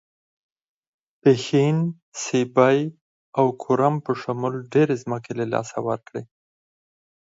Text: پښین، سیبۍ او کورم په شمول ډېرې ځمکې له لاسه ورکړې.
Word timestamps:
پښین، 1.21 1.77
سیبۍ 2.23 2.79
او 3.37 3.45
کورم 3.63 3.95
په 4.05 4.11
شمول 4.21 4.53
ډېرې 4.73 4.95
ځمکې 5.03 5.31
له 5.39 5.45
لاسه 5.53 5.77
ورکړې. 5.87 6.23